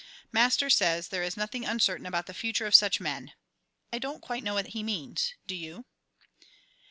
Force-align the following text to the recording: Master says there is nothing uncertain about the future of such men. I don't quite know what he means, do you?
Master 0.31 0.67
says 0.67 1.09
there 1.09 1.21
is 1.21 1.37
nothing 1.37 1.63
uncertain 1.63 2.07
about 2.07 2.25
the 2.25 2.33
future 2.33 2.65
of 2.65 2.73
such 2.73 2.99
men. 2.99 3.33
I 3.93 3.99
don't 3.99 4.19
quite 4.19 4.41
know 4.41 4.55
what 4.55 4.69
he 4.69 4.81
means, 4.81 5.35
do 5.45 5.53
you? 5.55 5.85